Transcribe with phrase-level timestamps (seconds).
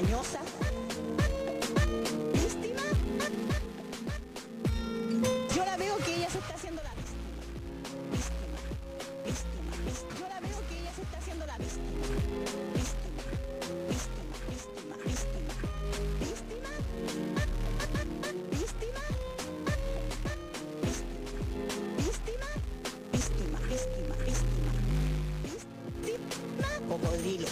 [0.00, 0.38] mañosa,
[2.32, 2.82] víctima.
[5.56, 7.26] Yo la veo que ella se está haciendo la víctima.
[8.12, 8.58] Víctima,
[9.26, 10.14] víctima.
[10.20, 11.84] Yo la veo que ella se está haciendo la víctima.
[12.78, 13.22] Víctima,
[13.88, 15.54] víctima, víctima, víctima.
[16.20, 16.70] Víctima.
[18.52, 19.02] Víctima.
[21.98, 22.48] Víctima.
[23.12, 24.72] Víctima, víctima, víctima.
[26.04, 26.68] Víctima.
[26.88, 27.48] Cocodrilo.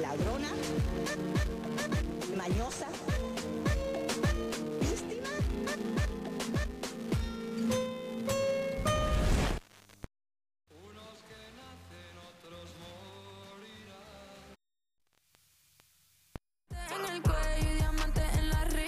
[0.00, 0.48] Ladrona.
[2.36, 2.86] Mañosa.
[4.80, 5.30] Víctima.
[16.70, 18.86] En el cuello y diamantes en la ri-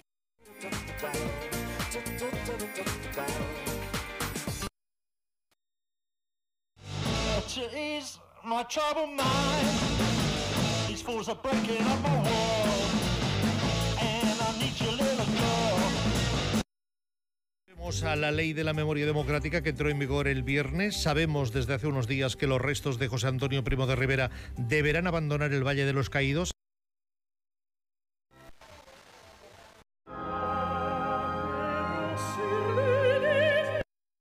[7.74, 9.91] is my troubled mind.
[11.02, 12.92] These fools are breaking up my world.
[13.98, 16.62] And I need your little girl.
[17.66, 21.02] Volvemos a la ley de la memoria democrática que entró en vigor el viernes.
[21.02, 25.08] Sabemos desde hace unos días que los restos de José Antonio Primo de Rivera deberán
[25.08, 26.52] abandonar el Valle de los Caídos.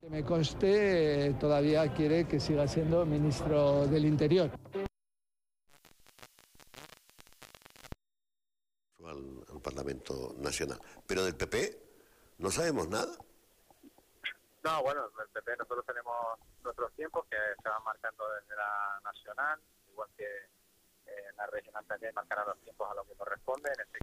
[0.01, 4.49] Que me conste, todavía quiere que siga siendo ministro del Interior.
[9.11, 10.79] Al, al Parlamento Nacional.
[11.05, 11.77] Pero del PP
[12.39, 13.13] no sabemos nada.
[14.63, 16.15] No, bueno, el PP nosotros tenemos
[16.63, 19.59] nuestros tiempos que se van marcando desde la nacional,
[19.91, 23.71] igual que eh, en la regional también marcarán los tiempos a lo que corresponde.
[23.73, 23.99] En este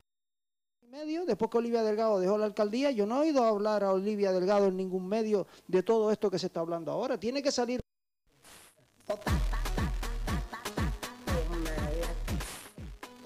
[0.89, 4.33] medio, después que Olivia Delgado dejó la alcaldía, yo no he oído hablar a Olivia
[4.33, 7.19] Delgado en ningún medio de todo esto que se está hablando ahora.
[7.19, 7.81] Tiene que salir.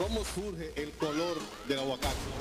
[0.03, 1.37] ¿Cómo surge el color
[1.69, 2.33] del aguacate?